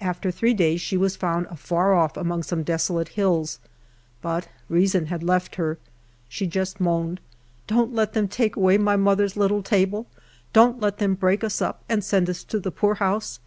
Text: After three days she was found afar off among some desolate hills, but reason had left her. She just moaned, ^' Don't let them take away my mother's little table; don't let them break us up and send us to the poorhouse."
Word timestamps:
After 0.00 0.32
three 0.32 0.52
days 0.52 0.80
she 0.80 0.96
was 0.96 1.14
found 1.14 1.46
afar 1.46 1.94
off 1.94 2.16
among 2.16 2.42
some 2.42 2.64
desolate 2.64 3.10
hills, 3.10 3.60
but 4.20 4.48
reason 4.68 5.06
had 5.06 5.22
left 5.22 5.54
her. 5.54 5.78
She 6.28 6.48
just 6.48 6.80
moaned, 6.80 7.20
^' 7.64 7.66
Don't 7.68 7.94
let 7.94 8.12
them 8.12 8.26
take 8.26 8.56
away 8.56 8.78
my 8.78 8.96
mother's 8.96 9.36
little 9.36 9.62
table; 9.62 10.08
don't 10.52 10.80
let 10.80 10.98
them 10.98 11.14
break 11.14 11.44
us 11.44 11.62
up 11.62 11.84
and 11.88 12.02
send 12.02 12.28
us 12.28 12.42
to 12.42 12.58
the 12.58 12.72
poorhouse." 12.72 13.38